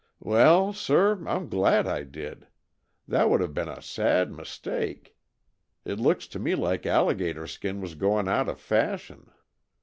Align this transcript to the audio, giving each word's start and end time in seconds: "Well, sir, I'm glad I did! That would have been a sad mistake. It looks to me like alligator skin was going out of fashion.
"Well, 0.19 0.73
sir, 0.73 1.23
I'm 1.27 1.47
glad 1.47 1.85
I 1.85 2.01
did! 2.01 2.47
That 3.07 3.29
would 3.29 3.39
have 3.39 3.53
been 3.53 3.67
a 3.67 3.83
sad 3.83 4.31
mistake. 4.31 5.15
It 5.85 5.99
looks 5.99 6.25
to 6.29 6.39
me 6.39 6.55
like 6.55 6.87
alligator 6.87 7.45
skin 7.45 7.81
was 7.81 7.93
going 7.93 8.27
out 8.27 8.49
of 8.49 8.59
fashion. 8.59 9.29